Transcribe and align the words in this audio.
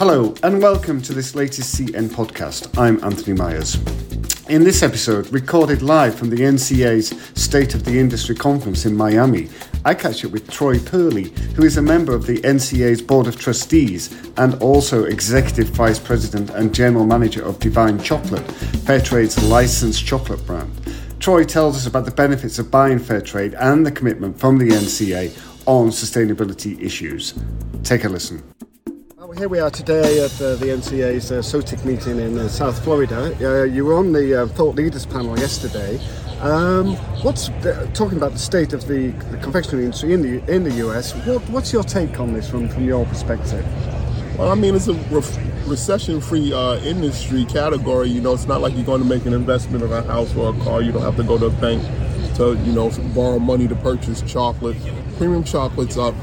Hello, 0.00 0.32
and 0.42 0.62
welcome 0.62 1.02
to 1.02 1.12
this 1.12 1.34
latest 1.34 1.76
CN 1.76 2.08
podcast. 2.08 2.74
I'm 2.78 3.04
Anthony 3.04 3.36
Myers. 3.36 3.74
In 4.48 4.64
this 4.64 4.82
episode, 4.82 5.30
recorded 5.30 5.82
live 5.82 6.14
from 6.14 6.30
the 6.30 6.38
NCA's 6.38 7.10
State 7.38 7.74
of 7.74 7.84
the 7.84 7.98
Industry 7.98 8.34
conference 8.34 8.86
in 8.86 8.96
Miami, 8.96 9.50
I 9.84 9.92
catch 9.92 10.24
up 10.24 10.30
with 10.30 10.50
Troy 10.50 10.78
Purley, 10.78 11.24
who 11.54 11.64
is 11.64 11.76
a 11.76 11.82
member 11.82 12.14
of 12.14 12.24
the 12.24 12.38
NCA's 12.38 13.02
Board 13.02 13.26
of 13.26 13.38
Trustees 13.38 14.10
and 14.38 14.54
also 14.62 15.04
Executive 15.04 15.68
Vice 15.68 15.98
President 15.98 16.48
and 16.48 16.74
General 16.74 17.04
Manager 17.04 17.44
of 17.44 17.58
Divine 17.58 18.02
Chocolate, 18.02 18.46
Fairtrade's 18.86 19.44
licensed 19.50 20.06
chocolate 20.06 20.46
brand. 20.46 20.72
Troy 21.18 21.44
tells 21.44 21.76
us 21.76 21.86
about 21.86 22.06
the 22.06 22.10
benefits 22.10 22.58
of 22.58 22.70
buying 22.70 22.98
Fairtrade 22.98 23.54
and 23.60 23.84
the 23.84 23.92
commitment 23.92 24.40
from 24.40 24.56
the 24.56 24.68
NCA 24.68 25.30
on 25.66 25.88
sustainability 25.88 26.80
issues. 26.80 27.34
Take 27.82 28.04
a 28.04 28.08
listen. 28.08 28.42
Here 29.36 29.50
we 29.50 29.60
are 29.60 29.70
today 29.70 30.24
at 30.24 30.40
uh, 30.40 30.56
the 30.56 30.68
NCA's 30.68 31.30
uh, 31.30 31.40
SOTIC 31.40 31.84
meeting 31.84 32.18
in 32.18 32.38
uh, 32.38 32.48
South 32.48 32.82
Florida. 32.82 33.36
Uh, 33.38 33.64
you 33.64 33.84
were 33.84 33.92
on 33.92 34.12
the 34.12 34.44
uh, 34.44 34.46
Thought 34.46 34.76
Leaders 34.76 35.04
panel 35.04 35.38
yesterday. 35.38 36.00
Um, 36.40 36.96
what's 37.22 37.48
talking 37.92 38.16
about 38.16 38.32
the 38.32 38.38
state 38.38 38.72
of 38.72 38.88
the, 38.88 39.08
the, 39.30 39.36
confectionery 39.36 39.84
industry 39.84 40.14
in 40.14 40.22
the 40.22 40.50
in 40.50 40.64
the 40.64 40.72
US? 40.86 41.12
What, 41.26 41.46
what's 41.50 41.70
your 41.70 41.82
take 41.82 42.18
on 42.18 42.32
this 42.32 42.48
from, 42.48 42.70
from 42.70 42.86
your 42.86 43.04
perspective? 43.04 43.62
Well, 44.38 44.50
I 44.50 44.54
mean, 44.54 44.74
it's 44.74 44.88
a 44.88 44.94
re- 44.94 45.50
recession-free 45.66 46.54
uh, 46.54 46.78
industry 46.78 47.44
category. 47.44 48.08
You 48.08 48.22
know, 48.22 48.32
it's 48.32 48.46
not 48.46 48.62
like 48.62 48.74
you're 48.74 48.86
going 48.86 49.02
to 49.02 49.08
make 49.08 49.26
an 49.26 49.34
investment 49.34 49.84
in 49.84 49.92
a 49.92 50.02
house 50.02 50.34
or 50.34 50.54
a 50.54 50.58
car. 50.60 50.80
You 50.80 50.92
don't 50.92 51.02
have 51.02 51.16
to 51.16 51.24
go 51.24 51.36
to 51.36 51.46
a 51.46 51.50
bank 51.50 51.82
to 52.36 52.56
you 52.64 52.72
know 52.72 52.90
borrow 53.14 53.38
money 53.38 53.68
to 53.68 53.76
purchase 53.76 54.22
chocolate. 54.22 54.78
Premium 55.18 55.44
chocolate's 55.44 55.98
up 55.98 56.14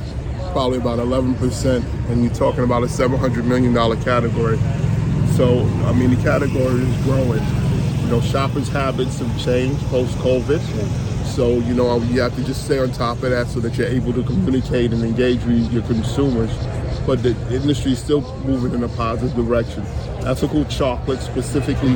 probably 0.51 0.77
about 0.77 0.99
11%, 0.99 2.09
and 2.09 2.23
you're 2.23 2.33
talking 2.33 2.63
about 2.63 2.83
a 2.83 2.87
$700 2.87 3.45
million 3.45 3.73
category. 4.03 4.57
So, 5.35 5.65
I 5.85 5.93
mean, 5.93 6.09
the 6.09 6.21
category 6.23 6.81
is 6.81 7.03
growing. 7.03 7.43
You 8.01 8.07
know, 8.07 8.21
shoppers' 8.21 8.69
habits 8.69 9.19
have 9.19 9.43
changed 9.43 9.81
post 9.87 10.17
COVID. 10.17 10.59
So, 11.25 11.59
you 11.59 11.73
know, 11.73 11.97
you 12.01 12.21
have 12.21 12.35
to 12.35 12.43
just 12.43 12.65
stay 12.65 12.79
on 12.79 12.91
top 12.91 13.21
of 13.23 13.29
that 13.29 13.47
so 13.47 13.59
that 13.59 13.77
you're 13.77 13.87
able 13.87 14.13
to 14.13 14.23
communicate 14.23 14.91
and 14.91 15.03
engage 15.03 15.43
with 15.43 15.71
your 15.71 15.83
consumers. 15.83 16.51
But 17.05 17.21
the 17.21 17.35
industry 17.53 17.91
is 17.91 17.99
still 17.99 18.21
moving 18.43 18.73
in 18.73 18.83
a 18.83 18.89
positive 18.89 19.35
direction. 19.35 19.83
Ethical 20.25 20.65
chocolate, 20.65 21.19
specifically 21.21 21.93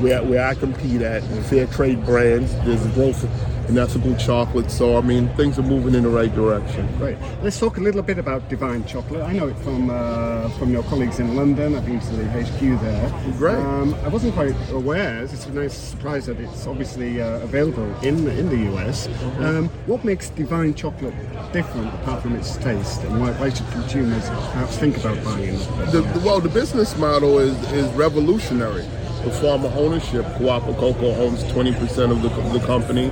where, 0.00 0.22
where 0.22 0.46
I 0.46 0.54
compete 0.54 1.02
at, 1.02 1.22
fair 1.44 1.66
trade 1.66 2.04
brands, 2.04 2.54
there's 2.60 2.86
growth 2.94 3.24
and 3.68 3.78
ethical 3.78 4.14
chocolate. 4.16 4.70
So, 4.70 4.96
I 4.96 5.02
mean, 5.02 5.28
things 5.36 5.58
are 5.58 5.62
moving 5.62 5.94
in 5.94 6.02
the 6.02 6.08
right 6.08 6.34
direction. 6.34 6.88
Great. 6.96 7.18
Let's 7.42 7.60
talk 7.60 7.76
a 7.76 7.80
little 7.80 8.02
bit 8.02 8.18
about 8.18 8.48
Divine 8.48 8.84
Chocolate. 8.86 9.22
I 9.22 9.32
know 9.32 9.48
it 9.48 9.58
from 9.58 9.90
uh, 9.90 10.48
from 10.58 10.72
your 10.72 10.82
colleagues 10.84 11.20
in 11.20 11.36
London. 11.36 11.74
I've 11.74 11.84
been 11.84 12.00
to 12.00 12.16
the 12.16 12.24
HQ 12.24 12.80
there. 12.80 13.32
Great. 13.36 13.56
Um, 13.56 13.94
I 14.04 14.08
wasn't 14.08 14.34
quite 14.34 14.54
aware. 14.70 15.22
It's 15.22 15.46
a 15.46 15.52
nice 15.52 15.74
surprise 15.74 16.26
that 16.26 16.40
it's 16.40 16.66
obviously 16.66 17.20
uh, 17.20 17.40
available 17.40 17.94
in 18.02 18.26
in 18.28 18.48
the 18.48 18.74
US. 18.74 19.06
Mm-hmm. 19.06 19.44
Um, 19.44 19.68
what 19.86 20.04
makes 20.04 20.30
Divine 20.30 20.74
Chocolate 20.74 21.14
different 21.52 21.92
apart 21.94 22.22
from 22.22 22.34
its 22.34 22.56
taste, 22.56 23.02
and 23.04 23.20
why, 23.20 23.32
why 23.32 23.50
should 23.50 23.68
consumers 23.70 24.28
perhaps 24.28 24.78
think 24.78 24.96
about 24.96 25.22
buying 25.24 25.54
it? 25.54 25.92
The, 25.92 26.00
the, 26.00 26.20
well, 26.24 26.40
the 26.40 26.48
business 26.48 26.96
model 26.96 27.38
is 27.38 27.56
is 27.72 27.86
revolutionary. 27.92 28.86
The 29.24 29.32
farmer 29.32 29.70
ownership, 29.74 30.24
Kuapa 30.36 30.72
Kokoo 30.78 31.16
owns 31.18 31.42
20% 31.44 32.12
of 32.12 32.22
the, 32.22 32.28
the 32.56 32.64
company 32.64 33.10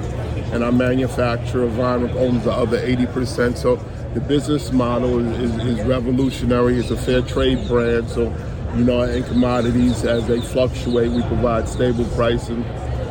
and 0.52 0.62
our 0.62 0.72
manufacturer, 0.72 1.69
Vivani, 1.69 2.14
owns 2.14 2.44
the 2.44 2.52
other 2.52 2.78
80%. 2.78 3.56
So 3.56 3.77
the 4.14 4.20
business 4.20 4.72
model 4.72 5.19
is, 5.19 5.50
is, 5.50 5.78
is, 5.78 5.86
revolutionary. 5.86 6.78
It's 6.78 6.91
a 6.91 6.97
fair 6.97 7.22
trade 7.22 7.66
brand. 7.69 8.08
So, 8.08 8.34
you 8.74 8.84
know, 8.84 9.02
in 9.02 9.24
commodities, 9.24 10.05
as 10.05 10.27
they 10.27 10.41
fluctuate, 10.41 11.11
we 11.11 11.22
provide 11.22 11.69
stable 11.69 12.05
pricing 12.17 12.64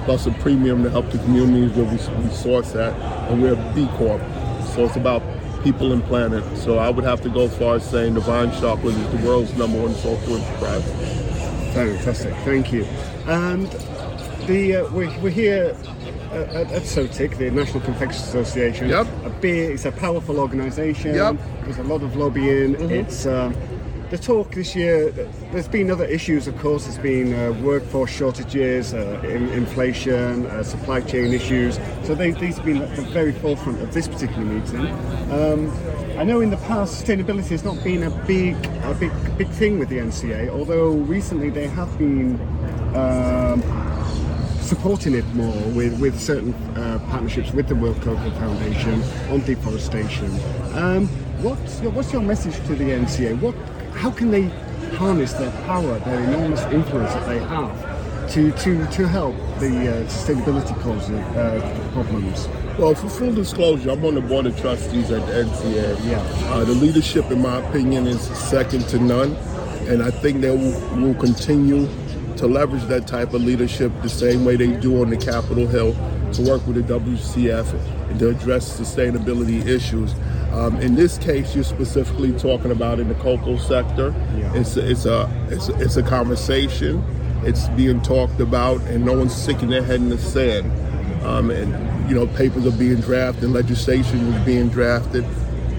plus 0.06 0.28
a 0.28 0.31
premium 0.31 0.83
to 0.83 0.89
help 0.89 1.09
the 1.09 1.17
communities 1.19 1.75
where 1.75 1.86
we, 1.86 2.23
we 2.23 2.33
source 2.33 2.75
at. 2.75 2.94
And 3.29 3.41
we're 3.41 3.53
a 3.53 3.73
B 3.73 3.88
Corp. 3.97 4.22
So 4.73 4.85
it's 4.85 4.96
about 4.96 5.22
people 5.63 5.94
and 5.94 6.03
planet. 6.03 6.44
So 6.57 6.78
I 6.78 6.90
would 6.90 7.03
have 7.03 7.22
to 7.22 7.29
go 7.29 7.47
far 7.50 7.75
as 7.75 7.90
saying 7.90 8.13
Divine 8.13 8.52
Chocolate 8.62 8.96
is 8.96 9.19
the 9.19 9.28
world's 9.28 9.53
number 9.57 9.81
one 9.81 9.96
social 9.96 10.38
enterprise. 10.38 10.84
Fantastic, 11.73 12.34
thank 12.46 12.72
you. 12.72 12.85
And 13.25 13.67
the 14.47 14.75
uh, 14.75 14.91
we're, 14.91 15.19
we're 15.19 15.29
here 15.31 15.75
at, 16.35 16.72
at 16.72 16.81
SOTIC, 16.84 17.38
the 17.38 17.51
National 17.51 17.81
Confectioners 17.81 18.28
Association. 18.28 18.90
Yep. 18.90 19.07
A 19.25 19.29
big, 19.29 19.72
it's 19.72 19.85
a 19.85 19.91
powerful 19.91 20.40
organisation. 20.40 21.16
Yep. 21.16 21.38
There's 21.63 21.78
a 21.78 21.84
lot 21.84 22.03
of 22.03 22.16
lobbying. 22.16 22.75
Mm-hmm. 22.75 22.94
It's 22.94 23.25
um, 23.25 23.56
the 24.09 24.18
talk 24.18 24.51
this 24.51 24.75
year. 24.75 25.12
There's 25.51 25.68
been 25.68 25.90
other 25.90 26.06
issues, 26.06 26.47
of 26.47 26.57
course. 26.59 26.85
There's 26.85 26.97
been 26.97 27.34
uh, 27.34 27.53
workforce 27.62 28.12
shortages, 28.12 28.94
uh, 28.94 29.22
in, 29.23 29.50
inflation, 29.50 30.46
uh, 30.47 30.63
supply 30.63 31.01
chain 31.01 31.34
issues. 31.34 31.79
So 32.03 32.16
they, 32.16 32.31
these 32.31 32.57
have 32.57 32.66
been 32.66 32.81
at 32.81 32.96
the 32.96 33.02
very 33.03 33.31
forefront 33.31 33.81
of 33.81 33.94
this 33.94 34.07
particular 34.07 34.46
meeting. 34.46 34.88
Um, 35.31 35.72
I 36.17 36.23
know 36.23 36.41
in 36.41 36.50
the 36.50 36.57
past 36.57 37.03
sustainability 37.03 37.50
has 37.50 37.63
not 37.63 37.84
been 37.84 38.03
a 38.03 38.09
big, 38.25 38.56
a 38.84 38.94
big, 38.94 39.12
big 39.38 39.50
thing 39.50 39.79
with 39.79 39.90
the 39.90 39.97
NCA. 39.97 40.50
Although 40.50 40.91
recently 40.91 41.50
they 41.50 41.67
have 41.67 41.97
been. 41.97 42.40
Um, 42.96 44.04
supporting 44.66 45.14
it 45.14 45.26
more 45.36 45.56
with, 45.70 46.00
with 46.02 46.20
certain 46.20 46.53
uh, 46.76 47.00
partnerships 47.09 47.52
with 47.52 47.68
the 47.68 47.76
World 47.76 48.02
Cocoa 48.02 48.31
Foundation 48.31 49.02
on 49.31 49.42
deforestation. 49.42 50.31
Um, 50.74 51.08
what's, 51.44 51.81
your, 51.81 51.92
what's 51.92 52.12
your 52.12 52.24
message 52.24 52.56
to 52.68 52.76
the 52.76 52.86
NCA? 52.86 53.40
What, 53.40 53.53
how 53.94 54.09
can 54.09 54.31
they 54.31 54.48
harness 54.98 55.34
their 55.34 55.52
power, 55.68 56.00
their 56.00 56.20
enormous 56.24 56.62
influence 56.64 57.14
that 57.14 57.28
they 57.28 57.40
have 57.40 58.31
to, 58.34 58.52
to, 58.53 58.88
to 58.88 59.08
help 59.08 59.36
the 59.59 59.68
uh, 59.68 60.03
sustainability 60.08 60.80
causes, 60.82 61.12
uh, 61.12 61.92
problems? 61.94 62.47
Well, 62.80 62.96
for 62.96 63.08
full 63.08 63.34
disclosure, 63.34 63.92
I'm 63.92 64.03
on 64.03 64.16
the 64.16 64.22
board 64.22 64.47
of 64.47 64.59
trustees 64.59 65.12
at 65.12 65.26
the 65.28 65.44
NCA. 65.44 66.09
Yeah. 66.09 66.18
Uh, 66.52 66.66
the 66.66 66.74
leadership, 66.74 67.30
in 67.30 67.42
my 67.42 67.58
opinion, 67.58 68.08
is 68.08 68.22
second 68.22 68.88
to 68.90 69.00
none, 69.00 69.34
and 69.88 70.02
I 70.02 70.09
think 70.09 70.42
they 70.42 70.50
will, 70.50 70.97
will 71.00 71.16
continue 71.16 71.88
to 72.38 72.47
leverage 72.47 72.84
that 72.85 73.07
type 73.07 73.34
of 73.34 73.44
leadership 73.44 73.91
the 74.01 74.09
same 74.09 74.46
way 74.46 74.56
they 74.56 74.68
do 74.68 75.01
on 75.01 75.09
the 75.09 75.18
Capitol 75.18 75.68
Hill 75.68 75.94
to 76.34 76.41
work 76.41 76.66
with 76.68 76.75
the 76.75 77.00
WCF 77.00 77.73
and 78.09 78.19
to 78.19 78.29
address 78.29 78.79
sustainability 78.79 79.66
issues. 79.66 80.13
Um, 80.51 80.79
in 80.81 80.96
this 80.96 81.18
case, 81.18 81.56
you're 81.56 81.63
specifically 81.63 82.31
talking 82.34 82.72
about 82.72 83.00
in 83.00 83.07
the 83.07 83.16
cocoa 83.16 83.57
sector. 83.57 84.13
Yeah. 84.38 84.53
It's, 84.56 84.78
a, 84.78 84.90
it's, 84.90 85.06
a, 85.06 85.47
it's, 85.50 85.69
a, 85.69 85.79
it's 85.79 85.97
a 85.97 86.03
conversation. 86.03 87.03
It's 87.44 87.68
being 87.69 88.01
talked 88.01 88.40
about, 88.40 88.81
and 88.81 89.06
no 89.06 89.17
one's 89.17 89.35
sticking 89.35 89.69
their 89.69 89.84
head 89.84 89.97
in 89.97 90.09
the 90.09 90.17
sand. 90.17 90.72
Um, 91.23 91.50
and 91.50 92.09
you 92.09 92.16
know, 92.16 92.28
papers 92.28 92.66
are 92.66 92.78
being 92.78 93.02
drafted, 93.02 93.50
legislation 93.50 94.19
is 94.19 94.46
being 94.46 94.69
drafted 94.69 95.25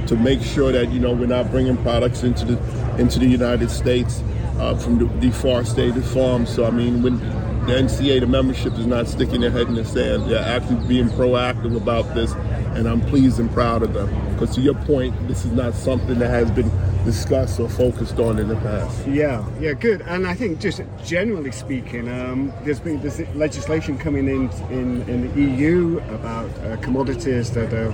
to 0.09 0.17
make 0.17 0.43
sure 0.43 0.73
that 0.73 0.91
you 0.91 1.00
know 1.00 1.12
we're 1.12 1.27
not 1.27 1.50
bringing 1.50 1.77
products 1.78 2.23
into 2.23 2.44
the 2.44 2.97
into 2.99 3.19
the 3.19 3.27
United 3.27 3.71
States 3.71 4.23
uh, 4.59 4.77
from 4.77 4.99
the 4.99 5.06
deforested 5.21 6.03
farms. 6.05 6.55
So 6.55 6.65
I 6.65 6.71
mean, 6.71 7.03
when 7.03 7.19
the 7.67 7.72
NCA, 7.72 8.21
the 8.21 8.27
membership 8.27 8.75
is 8.75 8.87
not 8.87 9.09
sticking 9.09 9.41
their 9.41 9.50
head 9.50 9.67
in 9.67 9.75
the 9.75 9.84
sand, 9.84 10.31
they're 10.31 10.39
actually 10.39 10.87
being 10.87 11.09
proactive 11.09 11.77
about 11.77 12.15
this, 12.15 12.33
and 12.77 12.89
I'm 12.89 13.00
pleased 13.00 13.41
and 13.41 13.50
proud 13.50 13.83
of 13.83 13.93
them. 13.93 14.09
Because 14.33 14.55
to 14.55 14.61
your 14.61 14.75
point, 14.75 15.15
this 15.27 15.44
is 15.44 15.53
not 15.53 15.75
something 15.75 16.19
that 16.21 16.31
has 16.31 16.50
been 16.50 16.71
discussed 17.05 17.59
or 17.59 17.69
focused 17.69 18.19
on 18.19 18.39
in 18.39 18.49
the 18.49 18.56
past. 18.56 19.06
Yeah, 19.06 19.44
yeah, 19.59 19.72
good. 19.72 20.03
And 20.03 20.27
I 20.27 20.34
think 20.34 20.61
just 20.61 20.81
generally 21.05 21.53
speaking, 21.53 22.09
um, 22.09 22.53
there's 22.62 22.81
been 22.81 23.00
there's 23.00 23.21
legislation 23.34 23.99
coming 23.99 24.28
in 24.28 24.50
in, 24.71 25.03
in 25.09 25.34
the 25.34 25.41
EU 25.41 25.99
about 26.11 26.50
uh, 26.59 26.77
commodities 26.78 27.50
that 27.53 27.73
are 27.73 27.93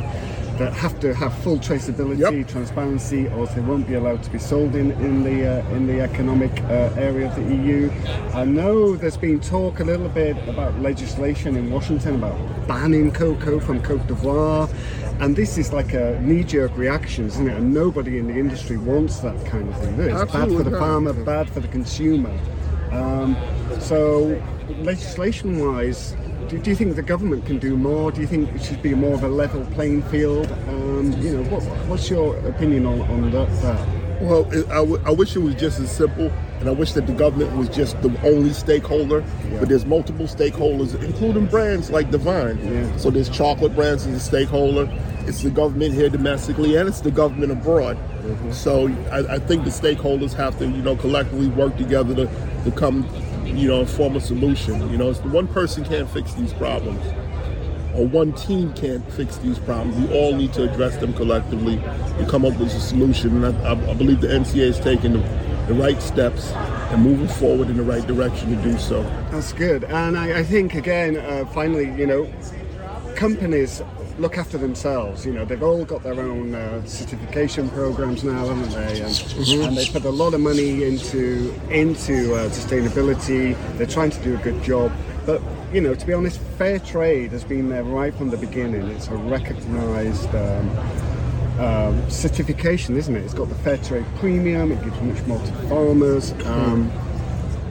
that 0.62 0.72
have 0.74 1.00
to 1.00 1.12
have 1.12 1.36
full 1.38 1.58
traceability, 1.58 2.18
yep. 2.20 2.46
transparency, 2.46 3.26
or 3.28 3.46
they 3.48 3.60
won't 3.60 3.86
be 3.86 3.94
allowed 3.94 4.22
to 4.22 4.30
be 4.30 4.38
sold 4.38 4.76
in 4.76 4.92
in 4.92 5.24
the 5.24 5.38
uh, 5.60 5.76
in 5.76 5.86
the 5.86 6.00
economic 6.00 6.52
uh, 6.64 7.08
area 7.08 7.26
of 7.28 7.34
the 7.34 7.54
EU. 7.56 7.90
I 8.32 8.44
know 8.44 8.94
there's 8.94 9.16
been 9.16 9.40
talk 9.40 9.80
a 9.80 9.84
little 9.84 10.08
bit 10.08 10.36
about 10.48 10.78
legislation 10.80 11.56
in 11.56 11.70
Washington 11.70 12.14
about 12.14 12.38
banning 12.68 13.10
cocoa 13.10 13.58
from 13.58 13.82
Cote 13.82 14.06
d'Ivoire. 14.06 14.72
And 15.20 15.36
this 15.36 15.56
is 15.56 15.72
like 15.72 15.92
a 15.92 16.18
knee-jerk 16.20 16.76
reaction, 16.76 17.26
isn't 17.26 17.48
it? 17.48 17.56
And 17.56 17.72
nobody 17.72 18.18
in 18.18 18.26
the 18.26 18.34
industry 18.34 18.76
wants 18.76 19.20
that 19.20 19.38
kind 19.46 19.68
of 19.68 19.78
thing. 19.78 20.00
It's 20.00 20.14
Absolutely 20.14 20.56
bad 20.56 20.64
for 20.64 20.70
the 20.70 20.78
farmer, 20.78 21.12
bad 21.12 21.48
for 21.48 21.60
the 21.60 21.68
consumer. 21.68 22.36
Um, 22.90 23.36
so, 23.78 24.42
legislation-wise, 24.80 26.16
do, 26.48 26.58
do, 26.58 26.70
you 26.70 26.76
think 26.76 26.96
the 26.96 27.02
government 27.02 27.46
can 27.46 27.58
do 27.58 27.76
more? 27.76 28.12
Do 28.12 28.20
you 28.20 28.26
think 28.26 28.54
it 28.54 28.62
should 28.62 28.82
be 28.82 28.94
more 28.94 29.14
of 29.14 29.22
a 29.22 29.28
level 29.28 29.64
playing 29.72 30.02
field? 30.04 30.50
Um, 30.68 31.12
you 31.20 31.36
know, 31.36 31.50
what, 31.50 31.62
what's 31.88 32.08
your 32.10 32.36
opinion 32.46 32.86
on, 32.86 33.00
on 33.02 33.30
that? 33.30 33.48
that? 33.62 34.02
Well, 34.22 34.46
I, 34.70 34.76
w- 34.76 35.02
I 35.04 35.10
wish 35.10 35.34
it 35.34 35.40
was 35.40 35.56
just 35.56 35.80
as 35.80 35.90
simple, 35.90 36.30
and 36.60 36.68
I 36.68 36.72
wish 36.72 36.92
that 36.92 37.08
the 37.08 37.12
government 37.12 37.56
was 37.56 37.68
just 37.68 38.00
the 38.02 38.16
only 38.24 38.52
stakeholder. 38.52 39.24
Yeah. 39.50 39.58
But 39.58 39.68
there's 39.68 39.84
multiple 39.84 40.26
stakeholders, 40.26 41.00
including 41.02 41.46
brands 41.46 41.90
like 41.90 42.10
Divine. 42.10 42.58
Yeah. 42.64 42.96
So 42.98 43.10
there's 43.10 43.28
chocolate 43.28 43.74
brands 43.74 44.06
as 44.06 44.14
a 44.14 44.20
stakeholder. 44.20 44.88
it's 45.26 45.42
the 45.42 45.50
government 45.50 45.94
here 45.94 46.08
domestically 46.08 46.76
and 46.76 46.88
it's 46.88 47.00
the 47.00 47.10
government 47.10 47.52
abroad. 47.52 47.96
Mm-hmm. 47.96 48.52
So 48.52 48.88
I, 49.10 49.34
I, 49.34 49.38
think 49.38 49.64
the 49.64 49.70
stakeholders 49.70 50.32
have 50.34 50.58
to, 50.58 50.66
you 50.66 50.82
know, 50.82 50.96
collectively 50.96 51.48
work 51.48 51.76
together 51.76 52.14
to, 52.14 52.26
to 52.64 52.70
come, 52.72 53.08
you 53.54 53.68
know, 53.68 53.84
form 53.84 54.16
a 54.16 54.20
solution. 54.20 54.90
You 54.90 54.98
know, 54.98 55.12
one 55.14 55.48
person 55.48 55.84
can't 55.84 56.08
fix 56.10 56.34
these 56.34 56.52
problems 56.52 57.02
or 57.94 58.06
one 58.06 58.32
team 58.32 58.72
can't 58.74 59.04
fix 59.12 59.36
these 59.38 59.58
problems. 59.58 59.96
We 59.96 60.18
all 60.18 60.34
need 60.34 60.52
to 60.54 60.70
address 60.70 60.96
them 60.96 61.12
collectively 61.12 61.78
and 62.18 62.28
come 62.28 62.44
up 62.44 62.56
with 62.58 62.74
a 62.74 62.80
solution. 62.80 63.44
And 63.44 63.56
I, 63.66 63.72
I 63.72 63.94
believe 63.94 64.20
the 64.20 64.28
NCA 64.28 64.56
is 64.56 64.80
taking 64.80 65.12
the, 65.12 65.18
the, 65.68 65.74
right 65.74 66.00
steps 66.00 66.52
and 66.52 67.02
moving 67.02 67.28
forward 67.28 67.68
in 67.68 67.76
the 67.76 67.82
right 67.82 68.06
direction 68.06 68.56
to 68.56 68.62
do 68.62 68.78
so. 68.78 69.02
That's 69.30 69.52
good. 69.52 69.84
And 69.84 70.16
I, 70.16 70.40
I 70.40 70.42
think, 70.42 70.74
again, 70.74 71.16
uh, 71.16 71.44
finally, 71.52 71.92
you 71.98 72.06
know, 72.06 72.32
companies 73.14 73.82
look 74.22 74.38
after 74.38 74.56
themselves. 74.56 75.26
You 75.26 75.32
know, 75.32 75.44
they've 75.44 75.62
all 75.62 75.84
got 75.84 76.02
their 76.04 76.18
own 76.20 76.54
uh, 76.54 76.86
certification 76.86 77.68
programs 77.70 78.22
now, 78.22 78.46
haven't 78.46 78.70
they? 78.70 79.00
And, 79.00 79.10
mm-hmm. 79.10 79.68
and, 79.68 79.76
they 79.76 79.86
put 79.86 80.04
a 80.04 80.10
lot 80.10 80.32
of 80.32 80.40
money 80.40 80.84
into 80.84 81.52
into 81.70 82.34
uh, 82.34 82.48
sustainability. 82.48 83.56
They're 83.76 83.86
trying 83.86 84.10
to 84.10 84.22
do 84.22 84.34
a 84.34 84.38
good 84.38 84.62
job, 84.62 84.92
but 85.26 85.42
you 85.72 85.80
know, 85.80 85.94
to 85.94 86.06
be 86.06 86.12
honest, 86.12 86.38
fair 86.56 86.78
trade 86.78 87.32
has 87.32 87.44
been 87.44 87.68
there 87.68 87.82
right 87.82 88.14
from 88.14 88.30
the 88.30 88.36
beginning. 88.36 88.88
It's 88.90 89.08
a 89.08 89.16
recognised 89.16 90.32
um, 90.34 90.70
um, 91.58 92.10
certification, 92.10 92.96
isn't 92.96 93.14
it? 93.14 93.24
It's 93.24 93.34
got 93.34 93.48
the 93.48 93.56
fair 93.56 93.78
trade 93.78 94.06
premium. 94.16 94.70
It 94.70 94.82
gives 94.84 95.00
much 95.00 95.26
more 95.26 95.40
to 95.40 95.52
farmers. 95.68 96.32
Um, 96.46 96.92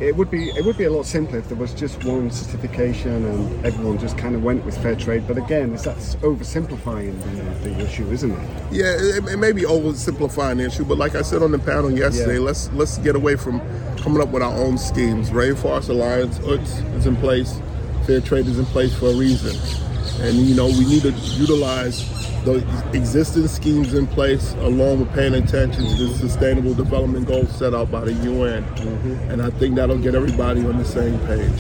it 0.01 0.15
would 0.15 0.31
be 0.31 0.49
it 0.49 0.65
would 0.65 0.77
be 0.77 0.85
a 0.85 0.89
lot 0.89 1.05
simpler 1.05 1.39
if 1.39 1.47
there 1.47 1.57
was 1.57 1.73
just 1.73 2.03
one 2.03 2.31
certification 2.31 3.23
and 3.25 3.65
everyone 3.65 3.99
just 3.99 4.17
kind 4.17 4.35
of 4.35 4.43
went 4.43 4.65
with 4.65 4.77
fair 4.81 4.95
trade. 4.95 5.27
But 5.27 5.37
again, 5.37 5.73
that's 5.73 6.15
oversimplifying 6.15 7.21
the, 7.63 7.69
the 7.69 7.85
issue, 7.85 8.09
isn't 8.11 8.31
it? 8.31 8.49
Yeah, 8.71 8.95
it, 8.97 9.27
it, 9.27 9.37
may 9.37 9.51
be 9.51 9.61
oversimplifying 9.61 10.57
the 10.57 10.65
issue, 10.65 10.85
but 10.85 10.97
like 10.97 11.15
I 11.15 11.21
said 11.21 11.43
on 11.43 11.51
the 11.51 11.59
panel 11.59 11.91
yesterday, 11.91 12.35
yeah. 12.35 12.39
let's 12.39 12.71
let's 12.73 12.97
get 12.97 13.15
away 13.15 13.35
from 13.35 13.61
coming 13.97 14.21
up 14.21 14.29
with 14.29 14.41
our 14.41 14.53
own 14.53 14.77
schemes. 14.77 15.29
Rainforest 15.29 15.89
Alliance 15.89 16.39
UTZ 16.39 16.95
is 16.95 17.05
in 17.05 17.15
place 17.17 17.59
fair 18.05 18.21
trade 18.21 18.47
is 18.47 18.59
in 18.59 18.65
place 18.65 18.93
for 18.93 19.07
a 19.07 19.13
reason. 19.13 19.55
And, 20.19 20.37
you 20.37 20.55
know, 20.55 20.67
we 20.67 20.85
need 20.85 21.03
to 21.03 21.11
utilize 21.11 22.07
the 22.43 22.55
existing 22.93 23.47
schemes 23.47 23.93
in 23.93 24.07
place 24.07 24.53
along 24.55 24.99
with 24.99 25.13
paying 25.13 25.35
attention 25.35 25.83
to 25.83 26.05
the 26.05 26.15
sustainable 26.15 26.73
development 26.73 27.27
goals 27.27 27.51
set 27.55 27.73
out 27.73 27.91
by 27.91 28.01
the 28.01 28.13
UN. 28.13 28.63
Mm-hmm. 28.63 29.31
And 29.31 29.41
I 29.41 29.49
think 29.51 29.75
that'll 29.75 29.99
get 29.99 30.15
everybody 30.15 30.65
on 30.65 30.77
the 30.77 30.85
same 30.85 31.19
page. 31.27 31.51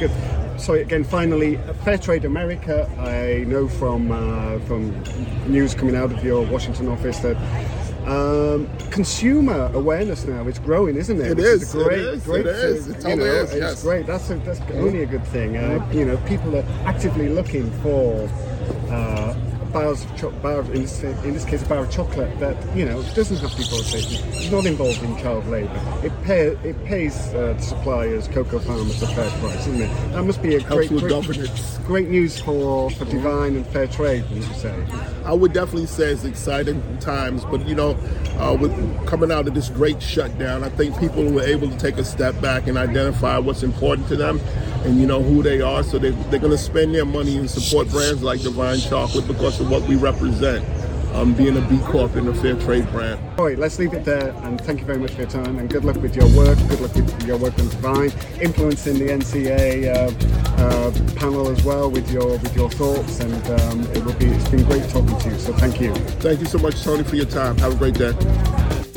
Good. 0.00 0.10
So 0.58 0.74
again, 0.74 1.02
finally, 1.02 1.56
Fair 1.84 1.98
Trade 1.98 2.24
America. 2.24 2.88
I 2.98 3.44
know 3.44 3.66
from 3.66 4.12
uh, 4.12 4.60
from 4.60 4.92
news 5.50 5.74
coming 5.74 5.96
out 5.96 6.12
of 6.12 6.24
your 6.24 6.46
Washington 6.46 6.88
office 6.88 7.18
that 7.18 7.36
um, 8.06 8.68
consumer 8.90 9.70
awareness 9.74 10.24
now 10.24 10.46
is 10.48 10.58
growing, 10.58 10.96
isn't 10.96 11.20
it? 11.20 11.32
It 11.32 11.38
is. 11.38 11.62
Is 11.62 11.72
great, 11.72 12.00
it 12.00 12.06
is. 12.06 12.24
Great 12.24 12.46
it 12.46 12.56
is. 12.56 12.88
It 12.88 12.94
totally 12.94 13.16
know, 13.16 13.24
is. 13.24 13.54
Yes. 13.54 13.72
It's 13.72 13.82
great. 13.82 14.06
That's 14.06 14.30
a, 14.30 14.36
that's 14.36 14.60
only 14.72 15.02
a 15.02 15.06
good 15.06 15.24
thing. 15.26 15.56
Uh, 15.56 15.88
you 15.92 16.04
know, 16.04 16.16
people 16.26 16.56
are 16.56 16.64
actively 16.84 17.28
looking 17.28 17.70
for. 17.80 18.28
Uh, 18.90 19.34
bars 19.72 20.04
of 20.04 20.16
cho- 20.16 20.30
bar 20.30 20.60
of, 20.60 20.74
in, 20.74 20.82
this, 20.82 21.02
in 21.02 21.32
this 21.32 21.44
case 21.44 21.62
a 21.62 21.66
bar 21.66 21.78
of 21.78 21.90
chocolate 21.90 22.38
that 22.38 22.56
you 22.76 22.84
know 22.84 23.02
doesn't 23.14 23.38
have 23.38 23.50
deforestation. 23.56 24.22
It's 24.28 24.50
not 24.50 24.66
involved 24.66 25.02
in 25.02 25.16
child 25.16 25.46
labour. 25.46 25.80
It 26.02 26.12
pay, 26.22 26.48
it 26.68 26.84
pays 26.84 27.16
uh, 27.34 27.58
suppliers, 27.58 28.28
cocoa 28.28 28.58
farmers 28.58 29.02
a 29.02 29.06
fair 29.08 29.30
price, 29.40 29.66
isn't 29.66 29.80
it? 29.80 30.12
That 30.12 30.24
must 30.24 30.42
be 30.42 30.56
a 30.56 30.60
great, 30.60 30.88
great, 30.90 31.50
great, 31.86 32.08
news 32.08 32.40
for, 32.40 32.90
for 32.90 33.04
Divine 33.06 33.56
and 33.56 33.66
fair 33.68 33.86
trade, 33.86 34.24
would 34.30 34.44
you 34.44 34.54
say? 34.54 34.84
I 35.24 35.32
would 35.32 35.52
definitely 35.52 35.86
say 35.86 36.12
it's 36.12 36.24
exciting 36.24 36.98
times, 36.98 37.44
but 37.44 37.66
you 37.66 37.74
know, 37.74 37.90
uh, 38.38 38.56
with 38.58 38.72
coming 39.06 39.30
out 39.32 39.48
of 39.48 39.54
this 39.54 39.68
great 39.68 40.02
shutdown, 40.02 40.64
I 40.64 40.68
think 40.70 40.98
people 40.98 41.30
were 41.30 41.42
able 41.42 41.68
to 41.68 41.76
take 41.76 41.98
a 41.98 42.04
step 42.04 42.40
back 42.40 42.66
and 42.66 42.76
identify 42.76 43.38
what's 43.38 43.62
important 43.62 44.08
to 44.08 44.16
them 44.16 44.40
and 44.84 45.00
you 45.00 45.06
know 45.06 45.22
who 45.22 45.42
they 45.42 45.60
are. 45.60 45.82
So 45.82 45.98
they, 45.98 46.10
they're 46.10 46.40
going 46.40 46.52
to 46.52 46.58
spend 46.58 46.94
their 46.94 47.04
money 47.04 47.36
and 47.36 47.48
support 47.48 47.88
brands 47.88 48.22
like 48.22 48.40
divine 48.40 48.80
Chocolate 48.80 49.26
because 49.26 49.60
of 49.62 49.70
what 49.70 49.82
we 49.88 49.96
represent. 49.96 50.64
Um, 51.14 51.34
being 51.34 51.58
a 51.58 51.60
B 51.68 51.78
Corp 51.84 52.16
and 52.16 52.26
a 52.26 52.34
fair 52.34 52.54
trade 52.54 52.90
brand. 52.90 53.20
All 53.38 53.44
right, 53.44 53.58
let's 53.58 53.78
leave 53.78 53.92
it 53.92 54.02
there. 54.02 54.30
And 54.44 54.58
thank 54.62 54.80
you 54.80 54.86
very 54.86 54.98
much 54.98 55.10
for 55.10 55.20
your 55.20 55.30
time. 55.30 55.58
And 55.58 55.68
good 55.68 55.84
luck 55.84 55.96
with 55.96 56.16
your 56.16 56.26
work. 56.34 56.56
Good 56.70 56.80
luck 56.80 56.94
with 56.94 57.26
your 57.26 57.36
work 57.36 57.58
on 57.58 57.68
Divine, 57.68 58.10
influencing 58.40 58.98
the 58.98 59.08
NCA 59.08 59.94
uh, 59.94 60.62
uh, 60.62 61.14
panel 61.16 61.48
as 61.48 61.62
well 61.64 61.90
with 61.90 62.10
your 62.10 62.38
with 62.38 62.56
your 62.56 62.70
thoughts. 62.70 63.20
And 63.20 63.60
um, 63.60 63.82
it 63.92 64.02
will 64.02 64.14
be 64.14 64.24
it's 64.24 64.48
been 64.48 64.64
great 64.64 64.88
talking 64.88 65.18
to 65.18 65.28
you. 65.28 65.38
So 65.38 65.52
thank 65.52 65.82
you. 65.82 65.94
Thank 65.94 66.40
you 66.40 66.46
so 66.46 66.56
much, 66.56 66.82
Tony, 66.82 67.04
for 67.04 67.16
your 67.16 67.26
time. 67.26 67.58
Have 67.58 67.74
a 67.74 67.76
great 67.76 67.94
day. 67.94 68.91